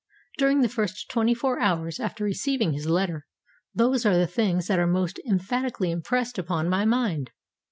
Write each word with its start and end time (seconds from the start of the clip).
During 0.39 0.61
the 0.61 0.67
first 0.67 1.11
twenty 1.11 1.35
four 1.35 1.59
hours 1.59 1.99
after 1.99 2.23
receiving 2.23 2.73
his 2.73 2.87
letter, 2.87 3.27
those 3.71 4.03
are 4.03 4.17
the 4.17 4.25
things 4.25 4.65
that 4.65 4.79
are 4.79 4.87
most 4.87 5.19
emphatically 5.29 5.91
impressed 5.91 6.39
upon 6.39 6.67
my 6.69 6.85
mind. 6.85 7.29